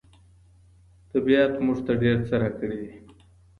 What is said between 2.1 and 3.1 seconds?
څه راکړي دي.